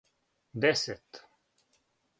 десет 0.63 1.03